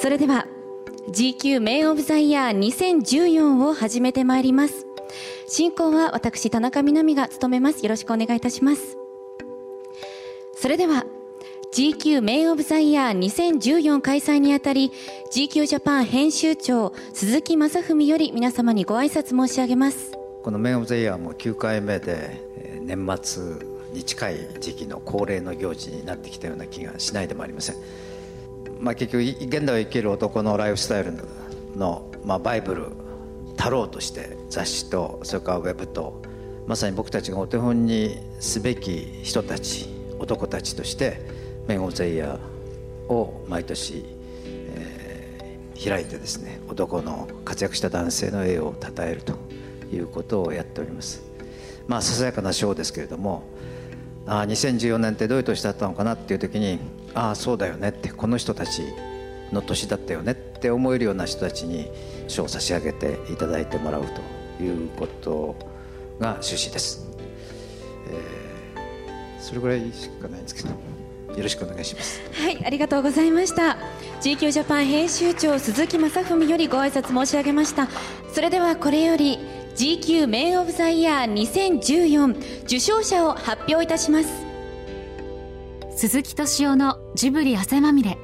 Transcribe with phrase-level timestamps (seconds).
[0.00, 0.46] それでは
[1.10, 4.86] GQ メインオブザイヤー2014を始めてまいります。
[5.48, 7.82] 進行は私田中みな実が務めます。
[7.82, 8.96] よろしくお願いいたします。
[10.54, 11.04] それでは
[11.74, 14.92] GQ メインオブザイヤー2014開催にあたり
[15.32, 20.12] GQ ジャパン編集長鈴木正文より皆様にご挨拶申し上げます。
[20.44, 22.40] このメインオブザイヤーも9回目で
[22.82, 23.42] 年末
[23.92, 27.76] に近い時期の恒例の行事になってきたような気がしないでもありません、
[28.80, 31.12] まあ、結局現代を生きる男のライフスタイル
[31.76, 32.86] の、まあ、バイブル
[33.56, 36.22] 太郎として雑誌とそれからウェブと
[36.66, 39.88] まさに僕たちがお手本にすべき人たち
[40.18, 41.20] 男たちとして
[41.66, 44.04] メン・オブ・ザ・イヤーを毎年、
[44.44, 49.34] えー、開いてですね男の活躍した男性の栄誉を称えると
[49.92, 51.22] いうことをやっております。
[51.86, 53.44] まあささやかな賞ですけれども
[54.28, 56.78] あ2014年ってどういう年だったのかなっていう時に
[57.14, 58.82] ああそうだよねってこの人たち
[59.52, 61.90] の年だったよねって思えるような人たちに
[62.28, 64.04] 賞を差し上げていただいてもらう
[64.58, 65.56] ということ
[66.20, 67.06] が趣旨です、
[68.10, 72.20] えー、それぐらいしかないんですけどよろしくお願いします。
[72.32, 73.76] はいありがとうございました。
[74.20, 77.88] GQ ジャパン編集長鈴木正文よりご挨拶申し上げました。
[78.32, 79.38] それではこれより
[79.78, 84.44] GQ メンオブザイヤー2014受賞者を発表いたします。
[85.96, 88.18] 鈴木敏夫のジブリ汗まみれ。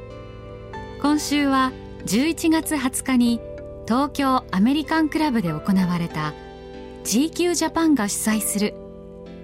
[1.00, 1.70] 今週は
[2.06, 3.40] 11月20日に
[3.86, 6.34] 東京アメリカンクラブで行われた
[7.04, 8.74] GQ ジャパンが主催する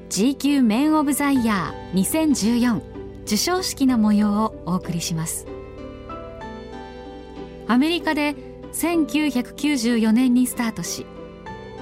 [0.09, 2.81] GQ メンオブザイヤー2014
[3.21, 5.47] 授賞式の模様をお送りします。
[7.69, 8.35] アメリカで
[8.73, 11.07] 1994年にスタートし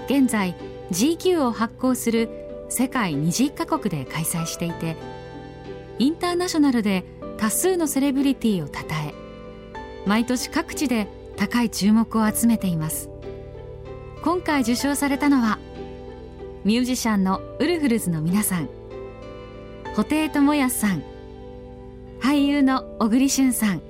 [0.08, 0.54] 現在
[0.90, 2.28] GQ を発行する
[2.70, 4.96] 世界20カ国で開催していて
[5.98, 7.04] インターナショナルで
[7.36, 9.14] 多数のセレブリティをたたえ
[10.06, 13.10] 毎年各地で高い注目を集めています。
[14.22, 15.58] 今回受賞されたのは
[16.64, 18.68] ミュージシャンのウルフルズの皆さん
[19.94, 21.02] 布袋寅泰さん
[22.20, 23.82] 俳優の小栗旬さん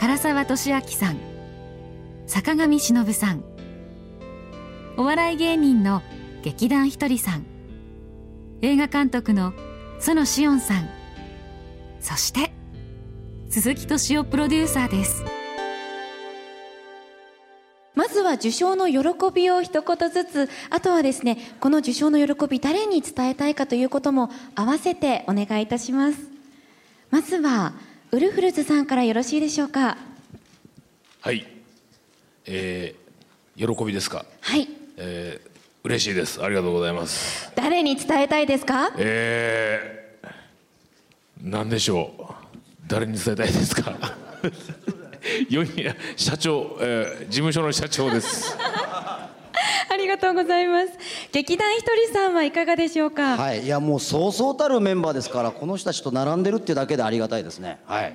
[0.00, 1.18] 唐沢俊明さん
[2.26, 3.44] 坂上忍さん
[5.00, 6.02] お笑い芸人の
[6.42, 7.46] 劇団ひとりさん。
[8.62, 9.54] 映画監督の
[10.00, 10.88] 園志音さん。
[12.00, 12.50] そして
[13.48, 15.22] 鈴木敏夫プロデューサーです。
[17.94, 18.98] まずは受賞の喜
[19.32, 20.50] びを一言ずつ。
[20.68, 26.18] あとはですねこの受賞の喜び誰に伝えたいかということも合わせてお願いいたします。
[27.12, 27.72] まずは
[28.10, 29.96] ウルフルズさんからよろしいでしょうか？
[31.20, 31.46] はい。
[32.46, 34.26] えー、喜びですか？
[34.40, 34.68] はい
[35.00, 35.48] えー、
[35.84, 36.42] 嬉しいです。
[36.42, 37.50] ありがとうございます。
[37.54, 38.92] 誰に伝えたいですか？
[38.98, 40.28] えー、
[41.42, 42.22] 何でしょう。
[42.86, 43.94] 誰に伝えたいですか？
[46.16, 48.56] 社長、えー、事務所の社長です。
[48.58, 48.77] あ
[50.08, 50.88] りがとうございます。
[51.32, 53.36] 劇団ひとりさんはいかがでしょうか？
[53.36, 53.64] はい。
[53.64, 57.78] いやもうそうそうたるメンバーですからこの人たちと並んでるっていうだけでありがたいですね。
[57.84, 58.14] はい。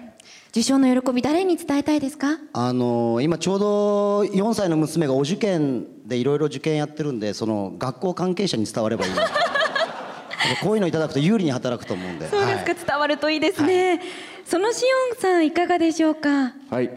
[0.49, 2.39] 受賞の喜び誰に伝えたいですか？
[2.53, 9.11] あの今ちょうど4歳の娘がお受験でいろいろ受験やってるんでその学校関係者に伝わればいい
[10.63, 12.27] こういうのいただくと有利に働くと思うんで。
[12.29, 13.99] そうですか、はい、伝わるといいですね、はい、
[14.45, 16.53] そのしおんさんいかがでしょうか？
[16.71, 16.89] はい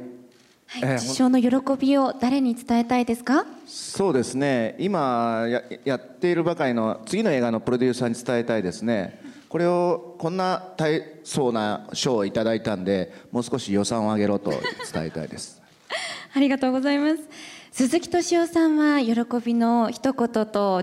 [0.69, 3.47] はい、受賞の喜びを誰に伝えたいですか？
[3.67, 4.75] そうですね。
[4.79, 9.21] 今ややっているばかりの次の映画のプロデューサーに伝えたいですね。
[9.49, 15.63] これをこんな大層な賞をいただいたんでもう少し予算を上げろと伝えたいです。
[16.35, 17.23] ありがとうございます。
[17.71, 20.83] 鈴木敏夫さんは喜びの一言と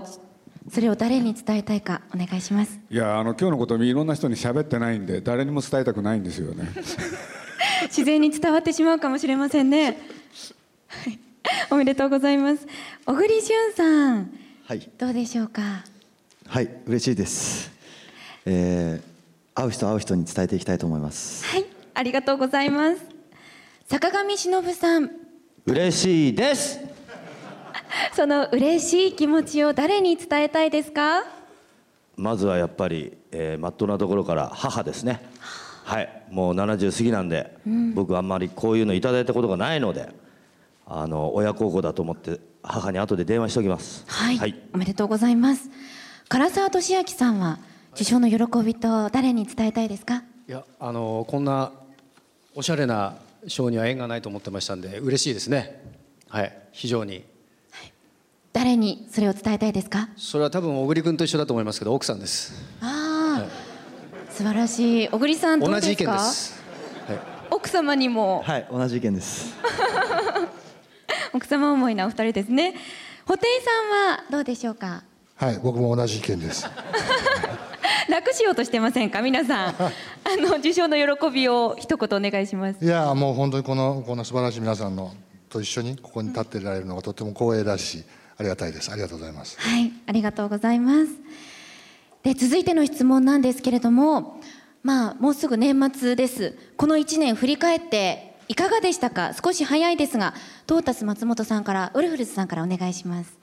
[0.72, 2.80] それを誰に伝えたいかお願いします。
[2.90, 6.68] いやあの今日のこといろんな人に喋ってないんで誰にも伝えたくないんですよね
[7.84, 9.98] 自然に伝わってしまうかもしれませんね。
[10.88, 11.18] はい、
[11.70, 12.66] おめでとうございます。
[13.06, 14.30] 小栗旬さん、
[14.66, 15.84] はい、どうでしょうか？
[16.46, 17.70] はい、嬉しいです。
[18.46, 21.44] えー、会う人会う人に伝えていきたいと思います。
[21.46, 21.64] はい、
[21.94, 23.00] ありがとうございます。
[23.88, 25.10] 坂上忍さん。
[25.66, 26.80] 嬉しいです。
[28.14, 31.24] その嬉しい気持ちを誰に伝えたいですか？
[32.16, 35.20] まずはやっぱり、えー、まっとうなところから母ですね。
[35.84, 36.22] はい。
[36.30, 40.08] もう70過ぎなんで、うん、僕あんまりこういうのいただいたことがないので
[40.86, 45.70] あの親孝行だと思って母に後で電話しておきます、はい、はい、おめでとうございます。
[46.28, 47.58] 唐沢俊明さんは
[47.94, 50.24] 受賞の喜びと誰に伝えたいですか？
[50.48, 51.70] いやあのこんな
[52.54, 53.16] おしゃれな
[53.46, 55.82] 賞には縁がないと思ってましたんで嬉しいですね。
[56.28, 56.58] はい。
[56.72, 57.24] 非常に、
[57.70, 57.92] はい、
[58.52, 60.08] 誰にそれを伝えたいですか？
[60.16, 62.54] それは多分小栗君と一緒だと思いますけど奥さんです。
[62.80, 62.86] あ
[64.36, 65.08] 素晴らしい。
[65.08, 65.86] 小栗さんどうですか？
[65.86, 66.62] 同じ意見です、
[67.08, 67.18] はい、
[67.50, 68.42] 奥奥様にも。
[68.44, 69.54] はい同じ意見です。
[71.32, 72.74] 奥様思いなお二人ですね。
[73.26, 75.02] 布袋さんはどうでしょうか？
[75.36, 76.66] はい僕も同じ意見です。
[78.08, 79.22] 楽しようとしてませんか？
[79.22, 79.74] 皆さん。
[79.76, 79.92] あ
[80.38, 82.84] の受賞の喜びを一言お願いします。
[82.84, 85.12] いやもう本当にこのこの素晴らしい皆さんの
[85.48, 88.04] と一緒にここに立ってられるのがとても光栄だし
[88.36, 88.90] ありがたいです。
[88.90, 89.56] ありがとうございます。
[89.60, 91.12] はいありがとうございます
[92.24, 94.40] で続いての質問なんですけれども
[94.82, 96.56] まあもうすぐ年末です。
[96.76, 99.32] この1年振り返っていかがでしたか？
[99.34, 100.34] 少し早いですが
[100.66, 103.38] トータス松本さんからウルフルズさんからお願いします。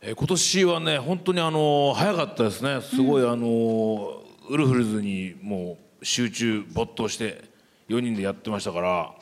[0.00, 2.80] えー今年はね本当にあの早かったですね。
[2.82, 7.42] すごいあのウルフルズにもう集中没頭して
[7.88, 9.12] 4人でやってましたから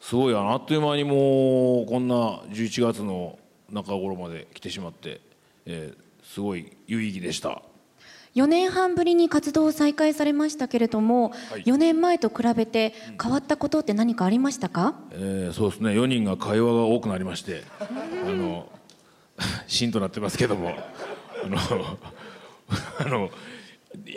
[0.00, 2.14] すごいあっという間にもうこんな
[2.50, 3.38] 11月の
[3.70, 5.20] 中頃まで来てしまって、
[5.66, 7.62] えーすごい有意義でした。
[8.38, 11.62] 4年半ぶりに活動を再開されましたけれども、はい。
[11.64, 15.90] 4年前と比べて変わったことって何かありましたか、えーそうですね。
[15.90, 18.70] 4人が会話が多くなりましてあの
[19.66, 21.58] シーンとなってますけどもあの
[23.00, 23.30] あの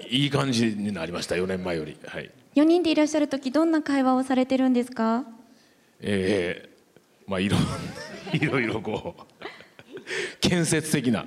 [0.10, 1.34] いい感じになりました。
[1.36, 1.98] 4年前より。
[2.06, 2.30] はい。
[2.56, 5.26] 4人でいらっしゃる時どんな会話をされてるんですか？
[6.02, 7.58] えーまあいろ
[8.34, 9.40] いろいろこう
[10.42, 11.26] 建設的な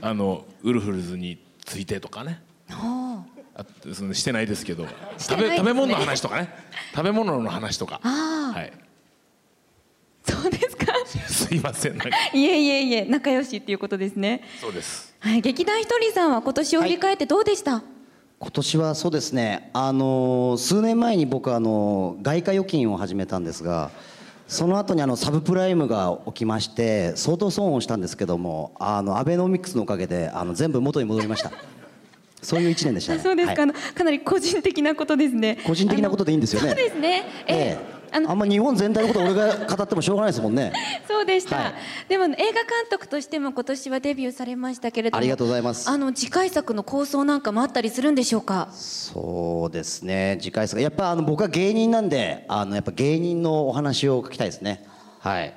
[0.00, 2.42] あのウルフルズについてとかね。
[2.70, 3.24] あ
[3.56, 4.84] あそのしてないですけど。
[4.84, 4.90] ね。
[5.18, 6.48] 食べ食べ物の話とかね。
[6.94, 8.00] 食べ物の話とか。
[8.02, 8.72] はい。
[10.28, 10.86] そうですか？
[11.28, 11.96] すいません。
[12.32, 14.42] いえいえいえ仲良しっていうことですね。
[14.60, 15.14] そうです。
[15.20, 17.82] はい劇団ひとりさんは今年を振り返ってどうでした、
[18.38, 23.90] 今年はそうですね、あの数年前に僕あの外貨預金を始めたんですが
[24.46, 31.50] その後にあのサブプライムが起きまして相当損をしたんですけどもあのアベノミクスのおかげであの全部元に戻りました。
[32.42, 33.20] そういう一年でしたね。
[33.20, 33.62] そうですか、はい。
[33.62, 35.58] あのかなり個人的なことですね。
[35.66, 36.68] 個人的なことでいいんですよね。
[36.68, 37.24] そうですね。
[37.46, 37.54] え。
[37.54, 40.72] ええあんま日本全体のこと俺が語ってもしょうがないですもんね。
[41.08, 41.74] そうでした、はい。
[42.08, 42.44] でも映画監
[42.90, 45.90] 督としても今年はデビューされましたけれどもありがとうございます。
[45.90, 48.68] あの次回作の構想なんかもあったりするんでしょうか？
[48.72, 50.38] そうですね。
[50.40, 50.80] 次回作。
[50.80, 54.84] やっぱあの僕は芸人なんであのやっぱ芸人のお話を書きたいですね。
[55.20, 55.54] はい。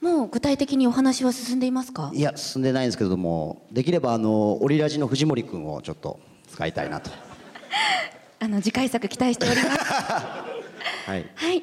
[0.00, 2.10] もう具体的にお話は進んでいますか？
[2.12, 6.18] いや進んでないんですけれどもできればあのオリラジの藤森君をちょっと
[6.50, 7.10] 使いたいなと。
[8.40, 9.78] あの次回作期待しております。
[11.06, 11.26] はい。
[11.36, 11.62] はい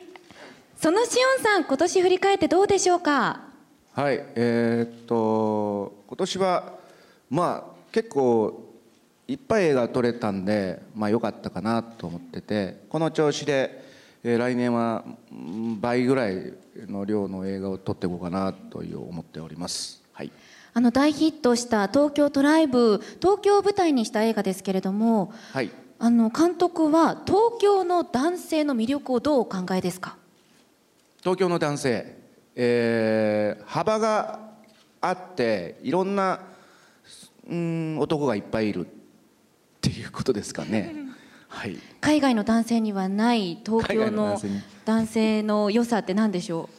[0.81, 3.42] そのしおんさん今年振り返ってどうでしょうか？
[3.92, 6.74] はいえーっと今年は
[7.30, 8.64] まあ結構
[9.28, 13.84] いっぱい映画撮れたんでまあ良かったかなと思っててこの調子で、
[14.24, 15.04] えー来年は
[15.34, 16.54] うん倍ぐらい
[16.88, 20.02] の量の映画を撮っていこうかなという思っております。
[20.14, 20.31] はい。
[20.74, 25.72] あの大ヒットした東京トライブ東京を舞台にした映画ですけれどもはい。
[26.02, 30.16] あの監督は東京の男性の魅力をどうお考えですか？
[31.21, 32.18] 東京の男性、
[32.56, 34.39] えー幅が
[35.01, 36.42] あっていろんな
[37.50, 38.89] うん男がいっぱいいるっ
[39.81, 40.95] ていうことですかね。
[41.48, 41.77] はい。
[42.01, 44.42] 海外の男性にはない東京のの
[44.86, 46.69] 男性の良さって何でしょ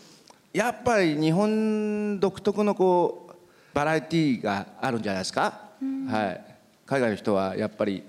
[0.52, 3.34] やっぱり日本独特のこう
[3.74, 5.70] バラエティーがあるんじゃないですか、
[6.08, 6.56] はい、
[6.86, 8.02] 海外の人はやっぱり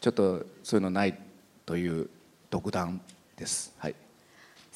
[0.00, 1.18] ちょっとそういうのない
[1.66, 2.08] という
[2.50, 3.00] 独断
[3.36, 3.94] です、はい、う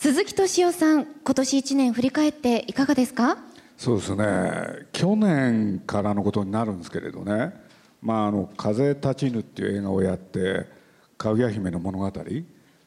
[0.00, 3.36] 鈴木敏夫さん今年1年振り返っていかがですか？
[3.76, 4.86] そうですね。
[4.92, 7.52] 去年からのことになるんですけれどね
[8.00, 10.66] 「まあ、あの風立ちぬ」っていう映画をやって
[11.18, 12.12] 「かぐや姫の物語」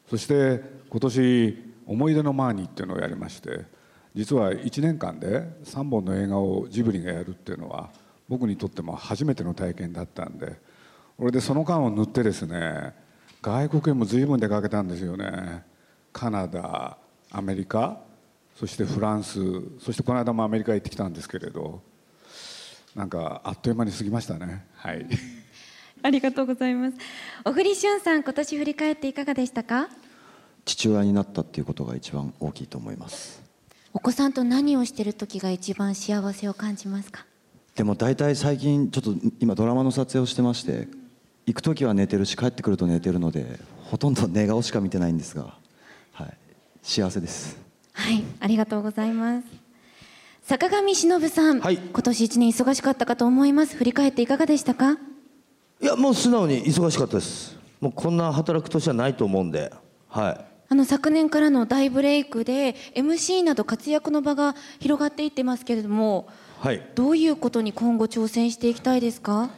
[0.08, 3.60] そして今年「思い出のマーニー」っていうのをやりまして
[4.14, 7.90] 実は1年間で3本の映画をジブリがやるっていうのは
[8.26, 10.58] 僕にとっても初めての体験だったんで
[11.18, 12.94] これでその間を縫ってですね
[13.42, 15.70] 外国へも随分出かけたんですよね。
[16.12, 16.98] カナダ
[17.32, 17.98] アメリカ
[18.54, 19.40] そしてフランス
[19.80, 21.80] そしてこの間もアメリカ行ってきたんですけれど
[22.94, 24.66] なんかあっという間に過ぎましたね。
[24.74, 25.06] はい。
[26.02, 26.96] ありがとうございます。
[27.44, 29.88] 小栗旬さん今年振り返っていかがでしたか？
[30.66, 33.42] 父親になったっていうことが一番大きいと思います。
[33.94, 37.24] お子さんと何をしてる時が一番幸せを感じますか？
[37.74, 40.88] でも大体最近ちょっと今ドラマの撮影をしてまして
[41.46, 45.52] 行く時は寝てるし帰ってくると寝てるのでほとんど寝顔しか見てないんですが、はい、
[46.82, 47.56] 幸せです。
[47.92, 49.46] はいありがとうございます。
[50.42, 53.76] 坂上忍さん、今年一年忙しかったかと思います。
[53.76, 54.98] 振り返っていかがでしたか？
[55.80, 57.56] いやもう素直に忙しかったです。
[57.80, 59.72] もうこんな働く年はないと思うんで。
[60.08, 60.44] はい。
[60.68, 66.28] あの昨年からの大ブレイクで MC など活躍の場が広がっていってますけれども
[66.60, 66.82] はい。
[66.94, 69.50] どういうことに今後挑戦していきたいですか？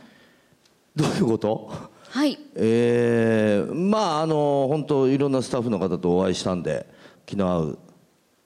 [0.94, 1.70] どういうこと？
[2.10, 2.38] はい。
[2.56, 6.92] えーまああの本当いろんなスタッフの方とお会いしたんで
[7.26, 7.78] 気の合う、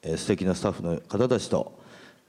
[0.03, 1.79] えー、素敵なスタッフの方たちと、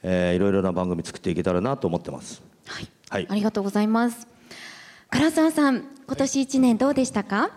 [0.04, 2.42] えー、いろいろな番組作っていけたらなと思ってます。
[2.66, 4.28] はい、はい、ありがとうございます。
[5.12, 7.52] 唐沢さん今年1年どうでしたか？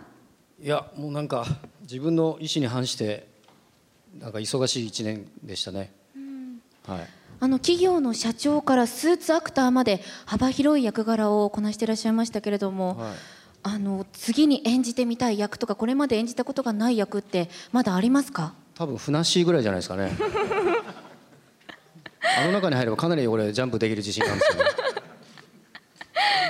[0.61, 1.45] いやもうなんか
[1.83, 3.27] 自分の意思に反して
[4.19, 5.93] なんか忙しい1年でしたね、
[6.87, 7.09] はい、
[7.41, 13.13] あの企業の社長からスーツアクターまで幅広い役柄をこなしていらっしゃいましたけれども、はい、
[13.65, 18.55] あの次に演じてみたい役とかこれまで演じたことがない役ってまだありますか？
[18.75, 20.13] 多分ふなっしーぐらいじゃないですかね。
[22.39, 24.71] あの中に入ればかなり俺ジャンプできる自信があるんですよ、ね、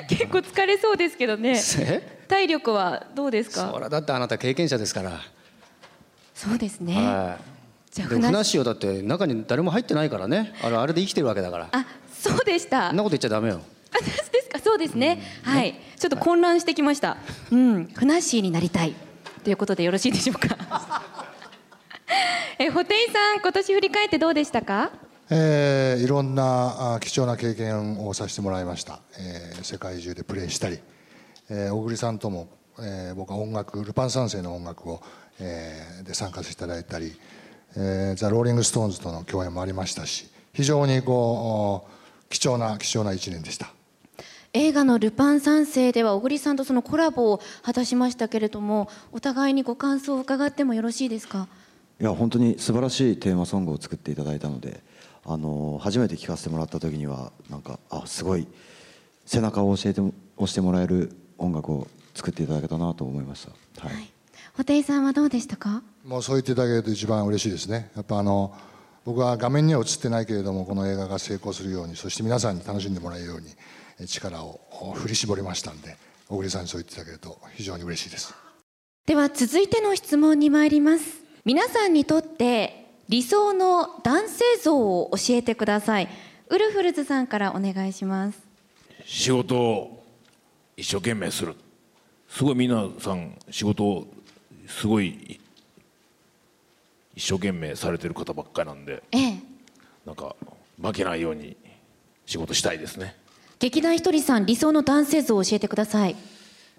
[0.09, 1.61] 結構疲れそうですけどね。
[2.29, 3.71] 体力はどうですか？
[3.73, 5.21] そらだってあなた経験者ですから。
[6.35, 7.43] そうですね、はい。
[7.91, 8.59] じゃあふなっしー。
[8.59, 10.55] はだって中に誰も入ってないからね。
[10.62, 11.69] あれあれで生きてるわけだから。
[11.73, 12.88] あそうでした。
[12.88, 13.61] そんなこと言っちゃダメよ。
[13.93, 14.59] あですか？
[14.61, 15.81] そうですね、うん、はい。
[15.99, 17.17] ちょっと混乱してきました。
[17.50, 17.87] うん。
[17.87, 18.95] ふなっしーになりたい。
[19.43, 21.02] ということでよろしいでしょうか？
[22.59, 24.90] えホテイさん今年振り返ってどうでしたか？
[25.30, 30.78] えー、いろんな貴重な経験をさせてもらいました、えー、世界中でプレーしたり、
[31.49, 35.00] えー、小栗さんとも、えー、僕は音楽ルパン三世の音楽を、
[35.40, 37.18] えー、で参加させていただいたり、
[37.76, 40.28] えー、ザ・ローリング・ストーンズとの共演もありましたし。
[40.54, 43.73] 非常にこう貴重な貴重な一年でした。
[44.52, 51.49] 映画の「ルパン三世」では小栗さんとそのコラボを果たしましたけれどもお互いにご感想を伺ってもよろしいですか？
[52.01, 54.83] いや本当に素晴らしいテーマソングを作っていただいたので
[55.25, 58.47] あの初めて聴かせてもらった時にはなんかあすごい
[59.25, 60.13] 背中を教えて押
[60.47, 63.47] してもらえる音楽を作っていただけたなと思いまし
[63.77, 63.87] た。
[63.87, 64.13] はい、はい。
[64.55, 65.83] 布袋さんはどうでしたか？
[66.05, 67.91] もうそう言っていただけると一番嬉しいですね。
[67.95, 68.55] やっぱあの
[69.05, 73.41] 僕は画面には映ってないけれどもこの映画が成功するようにそして皆さんに楽しんでもらえるよう
[74.01, 74.61] に力を
[74.95, 75.97] 振り絞りましたんで
[76.29, 78.35] 小栗さんにそう言っていただけると非常に嬉しいです。
[79.07, 86.09] では続いての質問に参ります皆さんにとって理想の男性像を教えてください。
[86.49, 88.39] ウルフルズさんからお願いします。
[89.05, 90.05] 仕事を
[90.77, 91.57] 一生懸命する。
[92.29, 94.07] すごい皆さん仕事を
[94.69, 95.41] すごい
[97.17, 99.39] 一生懸命されてる方ばっかりなんで、ええ、
[100.07, 100.37] なんか
[100.81, 101.57] 負けないように
[102.25, 103.17] 仕事したいですね。
[103.63, 106.17] 劇団ひとりさん理想の男性像を教えてください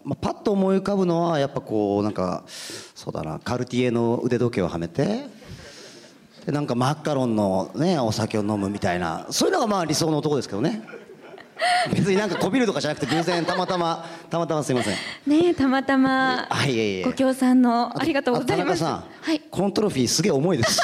[0.03, 5.25] まあ、パッと思い浮かぶのはやっぱこうなんかそうだなカルティエの腕時計をはめて
[6.45, 10.81] でなんかマカロンのねお酒を飲むみたいなそういうのがまあ理想の男ですけどね。
[11.93, 14.95] 別になんかこびるとかじゃなくて偶然たまたまたまたますいません。
[15.27, 16.49] ねたまたま
[17.05, 18.83] ご協賛のありがとうございます。
[18.83, 20.81] はい、このトロフィーすげえ重いです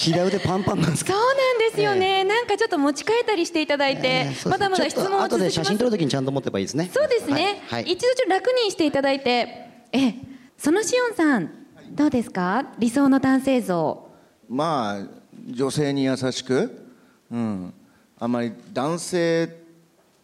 [0.00, 1.22] 平腕パンパンなんですそうな
[1.54, 6.90] んですよね、えー、なんかちょっと持ち帰ったりしていただいて、えー、まだまだ質問を後で写真撮るときにちゃんと持ってばいいですね。
[6.92, 7.82] そうですね、はい。
[7.84, 10.14] はい、一度ちょっと楽にしていただいてえ
[10.56, 11.50] そのしおんさん
[11.90, 12.72] どうですか？
[12.78, 14.08] 理想の男性像。
[14.48, 15.06] まあ
[15.48, 16.86] 女性に優しく
[17.30, 17.74] うん。
[18.18, 19.56] あまり男性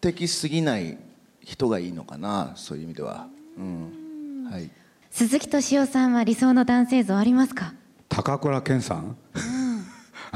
[0.01, 0.99] 的すぎない
[1.43, 3.27] 人がいいのかなそういう意味では、
[3.59, 4.49] うん。
[4.51, 4.71] はい、
[5.11, 7.73] 鈴木敏夫さんは理想の男性像ありますか？
[8.09, 9.17] 高倉健さん、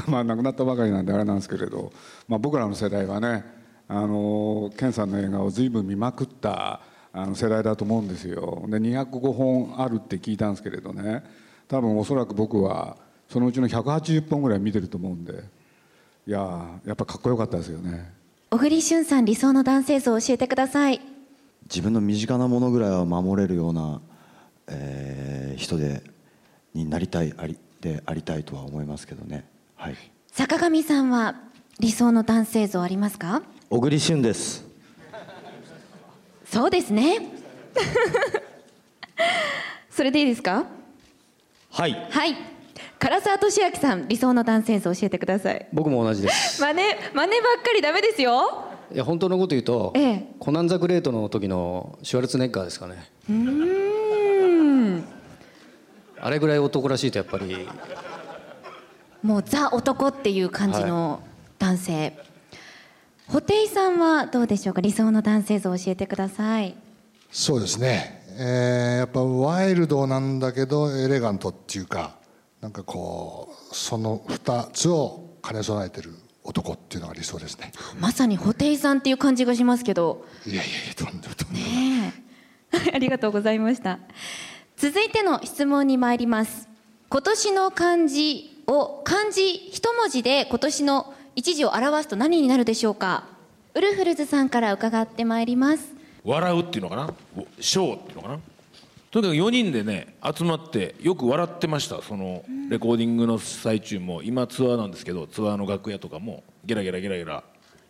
[0.08, 1.92] まあ亡くなったばかりなんであれなんですけれど、
[2.28, 3.44] まあ、僕らの世代はね
[3.88, 6.80] あの健さんの映画を随分見まくった
[7.12, 8.64] あの世代だと思うんですよ。
[8.68, 11.24] で205本あるって聞いたんですけれどね
[11.66, 12.96] 多分おそらく僕は
[13.28, 15.32] そのうちの180本ぐらい見てると思うんで
[16.26, 18.12] いややっぱかっこよかったですよね。
[18.50, 21.00] 小栗旬さん理想の男性像を教えてください。
[21.64, 24.00] 自分の身近なものぐらいは守れるような、
[24.66, 26.02] えー、人で
[26.74, 29.44] になりたいありでありたいとは思いますけどね、
[29.80, 29.96] はい、
[30.30, 31.36] 坂上さんは
[31.78, 33.40] 理想の男性像ありますか？
[33.70, 34.66] 小栗旬です。
[36.44, 37.32] そうですね。
[39.88, 40.66] それでいいですか？
[41.70, 41.92] はい。
[42.10, 42.36] はい。
[42.98, 45.66] 唐沢俊明さん理想の男性像教えてください。
[45.72, 46.60] 僕も同じです。
[46.60, 46.82] 真似
[47.14, 48.66] 真似ばっかりダメですよ。
[48.92, 53.10] いや本当のこと言うと、ええ、コナン・ザ・グレートの時のシュワルツネッガーですかね。
[53.30, 55.04] うん。
[56.20, 57.66] あれぐらい男らしいとやっぱり
[59.22, 61.22] もうザ男っていう感じの
[61.58, 62.18] 男性、はい、
[63.28, 64.80] 布袋さんはどうでしょうか？
[64.80, 66.74] 理想の男性像教えてください。
[67.30, 72.16] そうですね、えー、やっぱワイルドなんだけどエレガントっていうか
[72.60, 76.10] なんかこうその2つを兼ね備えてる
[76.42, 77.72] 男っていうのが理想ですね。
[78.00, 80.26] まさに布袋さんっていう感じがしますけど。
[80.46, 82.14] いやいやいやとんでもとんでもね
[82.94, 83.98] ありがとうございました。
[84.76, 86.68] 続いての質問に参ります。
[87.10, 93.24] 今年の漢字を漢字一文字で今年の一字を表すと何になるでしょうか？
[93.74, 95.92] ウルフルズさんから伺ってまいります。
[96.24, 97.14] 笑うっていうのかな？
[97.60, 98.38] ショーっていうのかな？
[99.10, 102.00] とにかく4人でね集まってよく笑ってました。
[102.00, 107.42] そのレコーディングの最中も今ツアーなんですけどツアーの楽屋とかもゲラゲラゲラゲラ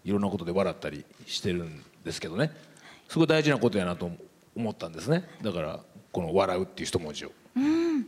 [0.04, 2.52] いろんなことで笑ったりしてるんですけどね。
[3.08, 4.10] すごい大事なことやなと
[4.56, 5.28] 思ったんですね。
[5.42, 5.80] だから
[6.12, 8.06] この「笑う」っていう一文字を、うん、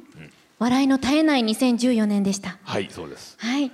[0.62, 2.57] 笑いの絶えない2014年でした。
[2.62, 3.35] はいそうです。
[3.40, 3.73] はい。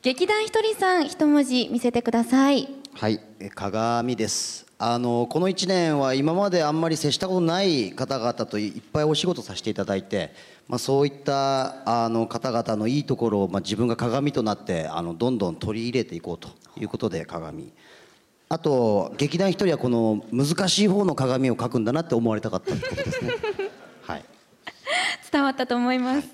[0.00, 2.68] 劇団ひとりさん一文字見せてください。
[2.94, 3.20] はい
[3.52, 4.64] 鏡です。
[4.78, 10.32] あのこの1年は今まであんまり接したことない方々といっぱいお仕事させていただいて、
[10.68, 16.48] まあ、そういったあの方々のいいところを、まあ、自分が鏡となってあのどんどん取り入れていこうと
[16.80, 17.72] いうことで鏡。
[18.48, 23.32] あと劇団ひとりはこの難しい方の鏡を描くんだなって思われたかったってことですね。
[24.06, 24.24] はい
[25.34, 26.26] 伝わったと思います、はい、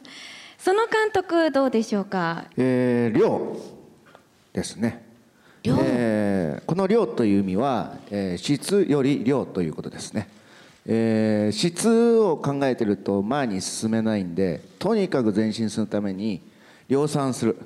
[0.58, 2.44] その監督どうでしょうか？
[2.58, 3.56] えー、亮
[4.52, 5.06] ですね。
[5.64, 10.28] えー、この量という意味は、えー、質より量ということですね、
[10.84, 16.42] えー、質を考えてると前に進めないんでとにかく前進するために
[16.86, 17.56] 量産する。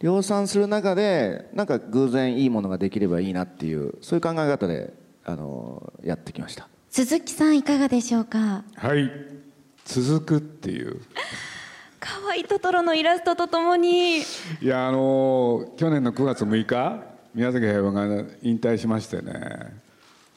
[0.00, 4.92] 量産する中でなんか偶然いいものができればいいなっていうそういう考え方で
[5.24, 6.68] あのやってきました。
[6.90, 8.64] 鈴木さんいかがでしょうか？
[8.76, 9.10] はい
[9.84, 11.00] 続くっていう。
[12.00, 14.18] 可愛いトトロのイラストとともに。
[14.18, 14.24] い
[14.62, 17.02] やあの去年の9月6日
[17.34, 19.82] 宮崎平和が引退しましてね。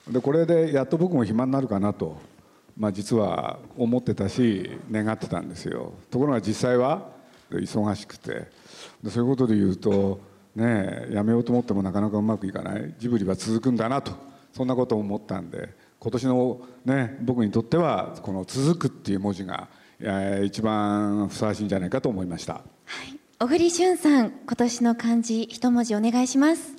[0.08, 2.18] でこれでやっと僕も暇になるかなと、
[2.78, 5.94] まあ、実は思ってたし願ってたんですよ。
[6.10, 7.10] ところが実際は
[7.52, 8.48] 忙しくて。
[9.04, 10.20] でそういうことで言うと
[10.56, 12.96] ねやめようと思ってもなかなかうまくいかない。
[12.98, 14.12] ジブリは続くんだなと
[14.54, 15.70] そんなことを思ったんで
[16.08, 19.68] 今年の、ね、僕にとってはこの「続く」っていう文字が
[20.42, 22.54] 一番ふさわしいんじゃないかと思いました。
[22.54, 22.62] は
[23.12, 26.76] い、小栗旬さん今年の漢字一文字お願いします。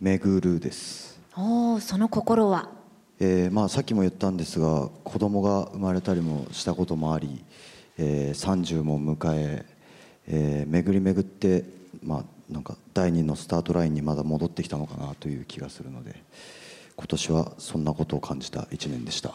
[0.00, 1.20] 巡るです。
[1.36, 2.68] おおその心は、
[3.20, 7.44] えーまあ、さっきも言ったんですが子供が生まれたりもしたこともあり、
[7.96, 9.66] えー、30も迎え
[10.26, 11.62] えー、巡り巡って、
[12.02, 16.16] まあ、なんか第二のスタートラインにまだ戻ってきたのかなという気がするので
[16.98, 19.32] 今年はそんなことを感じた1年でした。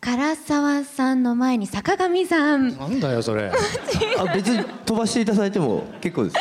[0.00, 2.74] 唐沢さんの前に坂上さん。
[2.74, 3.52] なんだよそれ。
[4.18, 6.36] あ別に飛ばしていただいても結構です。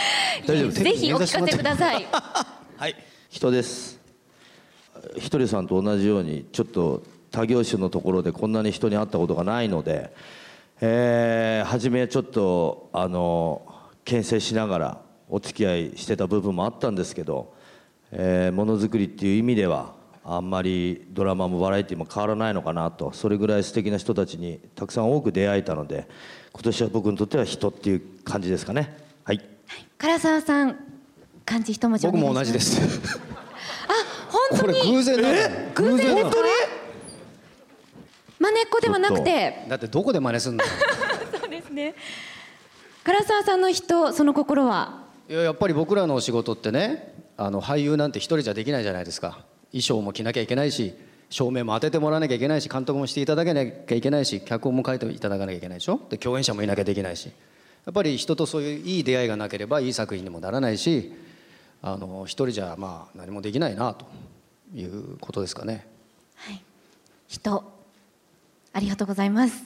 [0.48, 2.08] 大丈夫ぜひお聞かせください。
[2.78, 2.96] はい。
[3.30, 4.00] 人です。
[5.18, 10.14] ひとりさんと同じようにちょっと他業種のところでこんなに人に会ったことがないので、
[10.80, 13.62] えー、初めちょっとあの
[14.06, 17.54] 牽制しながらお付き合いしてた部分もあったんですけど、
[18.12, 19.95] えー、ものづくりっていう意味では
[20.28, 26.08] あんまりドラマもバラエティも変わらないのかなとそれぐらい素敵な人たちにたくさん多く出会えたので
[26.52, 28.98] 今年は僕にとっては人っていう感じですかね。
[29.24, 29.42] はい、
[30.00, 30.78] 唐沢さん
[31.46, 32.82] 漢字一文字僕も同じです。
[33.88, 34.80] あ本当に？
[34.80, 35.30] これ偶然な
[35.76, 36.50] 偶然本当に？
[38.40, 39.66] 真似っこではなくて？
[39.70, 40.64] だってどこで真似すんの？
[41.40, 41.94] そうですね。
[43.04, 45.04] 唐沢さんの人その心は？
[45.30, 50.94] いややっぱり僕らのお仕事ってねあの俳優なんて一人じゃできないじゃないですか衣装も着なきゃいけないし
[51.30, 56.00] 照明も当ててもらわなきゃいけないし監督もしていただけなきゃいけないし脚本も書いていただかなきゃいけないでしょ？
[56.10, 57.32] で共演者もいなきゃできないしや
[57.92, 61.14] っぱり人とそういういい出会いがなければいい作品にもならないし
[61.82, 64.06] あの一人じゃまあ何もできないなと
[64.74, 65.86] いうことですかね。
[66.36, 66.62] はい、
[67.28, 67.64] 人
[68.74, 69.66] ありがとうございます。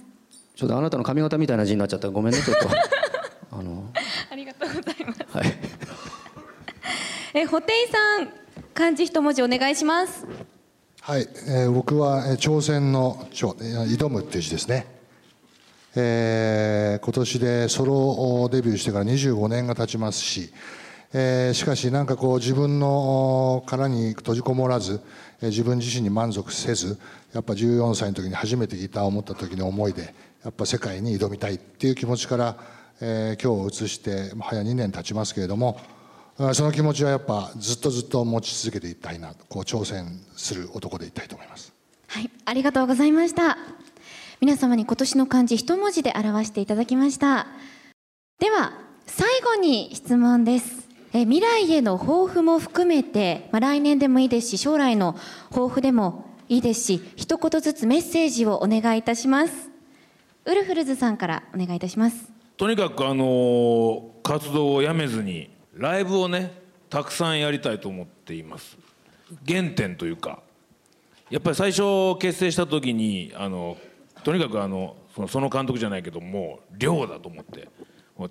[0.55, 2.67] ちょっとあなたの髪型みたいな字になっちゃったごめんねちょっと。
[3.57, 3.89] あの
[4.31, 5.19] ありがとうございます。
[5.29, 5.53] はい。
[7.33, 8.29] え布袋さん
[8.73, 10.25] 漢字一文字お願いします。
[11.01, 14.85] はい、えー、僕は、えー、挑戦の挑挑むっていう字ですね。
[15.95, 20.53] えー、今年でソロデビューしてから25年が経ちますし、
[21.13, 25.01] えー、しかしなんかこう自分の殻に閉じこもらず、
[25.41, 26.99] えー、自分自身に満足せず
[27.33, 32.57] やっぱ14歳の時に初めてギターを持った時の思いでやっぱ世界に挑みたいっていう気持ちから、
[33.01, 35.79] えー、今日を移して早2年経ちますけれども
[36.53, 41.73] その気持ちはやっぱずっとずっと持ち続けていきたいなこう挑戦する男でいたいと思います。
[42.07, 43.57] はいありがとうございました。
[44.39, 47.47] 皆様に今年の漢字一文字で表していただきました。
[48.39, 48.71] では
[49.05, 50.87] 最後に質問です。
[51.11, 55.17] え未来への抱負も含めて、まあ、来年でもいいですし将来の
[55.49, 59.69] 抱負でもいいですし一言ずつメッセージをお願いいたします。
[60.45, 62.31] ウルフルズさんからお願いいたします。
[62.55, 66.51] とにかくあの活動をやめずにライブをね
[66.89, 68.77] たくさんやりたいと思っています。
[69.47, 70.41] 原点というか。
[71.29, 73.77] やっぱり最初結成した時にあの
[74.23, 77.69] とにかくあのその監督じゃないけどもう量だと思って。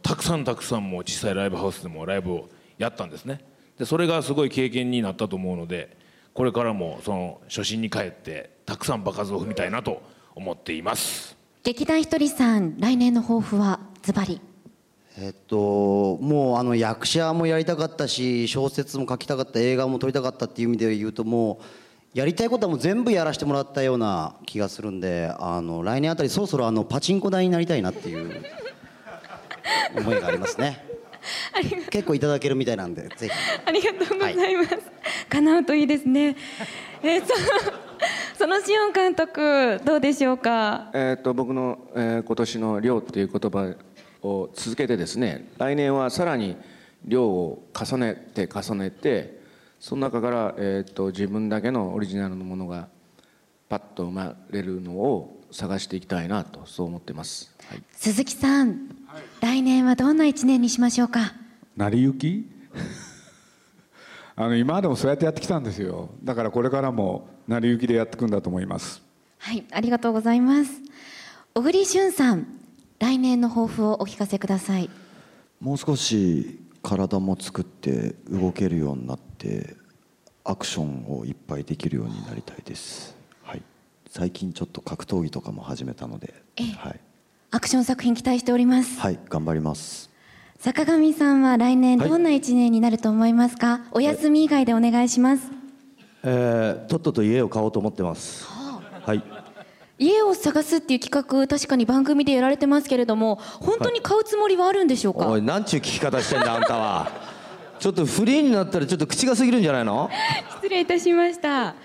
[0.02, 3.40] たくさんたくさんもう小さいライブハウスでもライブをやったんですね。
[3.78, 5.96] でそれがすごい経験になったと思うので
[6.34, 10.02] これからもその初心に帰ってたくさん場数を踏みたいなと
[10.34, 11.38] 思っています。
[11.62, 14.42] 劇団ひとりさん来年の抱負はズバリ。
[15.20, 21.58] えっともうあの役者もやりたかったし小説も書きたかった映画も撮りたかったっていう意味で言うとも
[22.14, 28.44] うやりたいことはもう全部やらせてもらったような気がするんであの来年あたりそろそろあのパチンコ台になりたいなっていう
[29.96, 30.86] 思いがありますね。
[31.90, 33.34] 結構いただけるみたいなんでぜひ。
[33.66, 34.70] ありがとうございます、
[35.28, 36.36] 叶うといいですね。
[37.02, 37.34] えー、そ
[38.38, 40.90] そのシオン監督どうでしょうか？
[40.94, 43.74] えっと僕の、えー、今年の量っていう言葉
[44.22, 46.56] を続けてですね来年はさらに
[47.04, 49.38] 量を重ねて重ねて
[49.80, 52.88] その中から、えーと、自分だけのオリジナルのものが
[53.68, 58.68] パッと生まれるのを探していきたいなとそう思ってます、はい、鈴木さん、
[59.06, 61.32] はい、来年はどんな一年にしましょうか？
[61.76, 62.50] 成り行き？
[64.34, 66.10] あの今までもそうやってやってきたんですよ。
[66.22, 69.02] だからこれからも成り行きでやっていくんだと思います。
[69.38, 70.70] はいありがとうございます。
[71.54, 72.57] 小栗旬さん
[72.98, 74.90] 来年の抱負をお聞かせください。
[75.60, 79.76] もう少し体も作って動けるようになって
[80.44, 83.62] アクションをいっぱいできるようになりたいです、はい、
[84.08, 86.32] 最近ちょっと格闘技とかも始めたので、
[86.78, 87.00] はい、
[87.50, 89.00] アクション作品期待しております。
[89.00, 89.18] はい。
[89.28, 90.10] 頑張ります。
[90.58, 95.52] 坂上さんは来年どんな一年になると思いますか、はい、お休み以外でお願いします、
[96.24, 99.37] えー、とっとと家を買おうと思ってます、はあ、はい
[99.98, 107.10] 家を探すっていう企画確かに番組でやられてますけれども本当に買うつもりはあるんでしょうか、はい、おいなんちゅう聞き方してんだあんたは。
[107.78, 110.10] ちょっとフリーになったらちょっと口が過ぎるんじゃないの？
[110.56, 111.76] 失礼いたしました。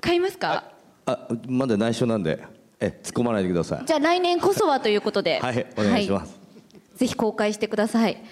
[0.00, 0.64] 買いますか？
[1.06, 2.42] あまだ内緒なんで。
[2.78, 3.86] え突っ込まないでください。
[3.86, 5.38] じゃあ来年こそはということで。
[5.40, 6.38] はいお願いします、
[6.72, 8.22] はい、ぜひ公開してください。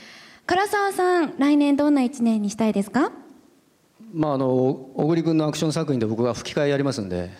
[0.47, 3.13] 唐沢さん来年どんな一年にしたいですか？
[4.13, 4.47] まああの
[4.95, 7.31] 小栗君のアクション作品で僕が吹き替えやりますんで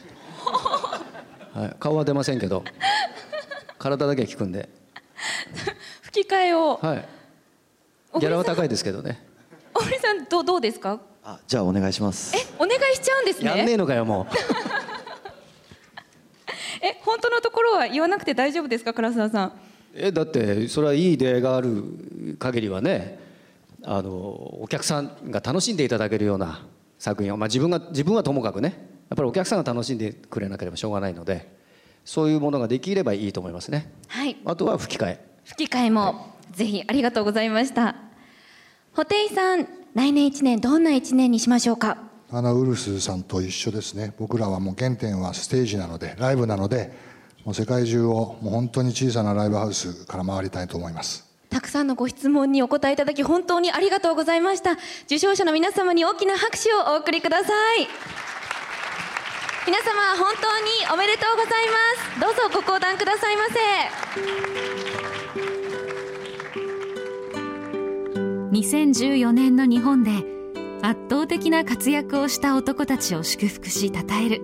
[1.55, 2.65] はい、顔は出ませんけど
[3.79, 4.69] 体だけ聞くんで。
[6.03, 6.79] 吹き替えを。
[6.83, 7.09] はい。
[8.21, 9.25] ギャラは高いですけどね。
[9.73, 11.01] 小栗さんどどうですか？
[11.23, 12.37] あじゃあお願いします。
[12.37, 13.57] えお願いしちゃうんですね。
[13.57, 14.35] やんねえのかよもう。
[16.85, 19.53] え本当のところは言わなくて大丈夫ですか唐沢さん？
[19.95, 21.83] えだってそれはいい出会いがある
[22.39, 23.19] 限りはね
[23.85, 24.11] あの
[24.61, 26.63] お客さんが楽しんでいただけるような
[26.99, 31.53] 作品を、まあ、自分が自分はともかくねやっぱりお客さんが楽しんでくれなければしょうがないので
[32.05, 35.25] そういうものができればいいと思いますね、はい、あとは吹き替え。
[35.45, 37.97] 吹き替えも、はい、ぜひありがとうございました。
[38.95, 41.99] 布袋さん来年1年どんな1年にしましょうか？
[42.31, 44.13] あのウルスさんと一緒ですね。
[44.19, 46.93] 僕らはもう原点はステージなのでライブなので
[47.45, 51.25] もう世界中をもう本当に小さなライブハウスから回りたいと思います。
[51.51, 54.73] たくさんのご質問にお答えいただき本当にありがとうございました。
[55.05, 57.87] 受賞者の皆様に大きな拍手をお送りください
[59.67, 61.75] 皆様本当におめでとうございま
[62.13, 62.21] す。
[62.21, 63.59] どうぞご講談くださいませ。
[68.53, 70.11] 2014年の日本で
[70.83, 74.43] 圧倒的な活躍をした男たちを祝福し称える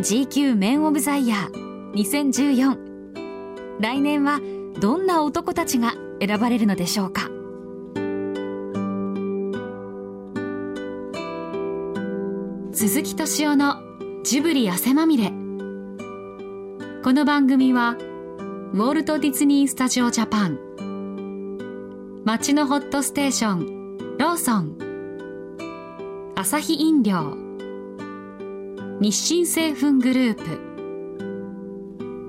[0.00, 4.40] GQ メンオブザイヤー2014来年は
[4.80, 7.28] どんな男たちが選ばれるのでしょうか。
[12.72, 13.93] 鈴木敏夫の
[14.24, 15.24] ジブリ汗まみれ。
[15.28, 15.34] こ
[17.12, 17.90] の番組は
[18.72, 22.22] ウォルト・ディズニー・スタジオ・ジャパン。
[22.24, 24.78] 街のホットステーションローソン。
[26.36, 27.36] アサヒ飲料。
[28.98, 30.42] 日清製粉グループ。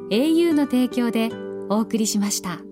[0.10, 1.30] au の提供で
[1.70, 2.65] お送りしました。